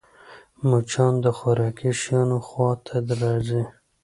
مچان 0.69 1.13
د 1.23 1.25
خوراکي 1.37 1.91
شيانو 2.01 2.37
خوا 2.47 2.71
ته 2.85 2.95
راځي 3.21 3.63